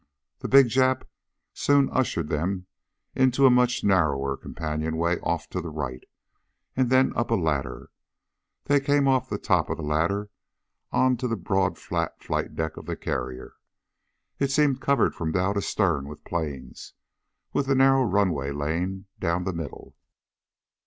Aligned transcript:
The 0.39 0.47
big 0.47 0.65
Jap 0.69 1.03
soon 1.53 1.87
ushered 1.91 2.27
them 2.27 2.65
into 3.13 3.45
a 3.45 3.51
much 3.51 3.83
narrower 3.83 4.35
companionway 4.35 5.19
off 5.19 5.47
to 5.51 5.61
the 5.61 5.69
right, 5.69 6.03
and 6.75 6.89
then 6.89 7.13
up 7.15 7.29
a 7.29 7.35
ladder. 7.35 7.91
They 8.63 8.79
came 8.79 9.07
off 9.07 9.29
the 9.29 9.37
top 9.37 9.69
of 9.69 9.77
the 9.77 9.83
ladder 9.83 10.31
onto 10.91 11.27
the 11.27 11.35
broad 11.35 11.77
flat 11.77 12.19
flight 12.19 12.55
deck 12.55 12.77
of 12.77 12.87
the 12.87 12.95
carrier. 12.95 13.53
It 14.39 14.49
seemed 14.49 14.81
covered 14.81 15.13
from 15.13 15.31
bow 15.33 15.53
to 15.53 15.61
stern 15.61 16.07
with 16.07 16.23
planes, 16.25 16.95
with 17.53 17.69
a 17.69 17.75
narrow 17.75 18.01
runway 18.01 18.49
lane 18.49 19.05
down 19.19 19.43
the 19.43 19.53
middle. 19.53 19.95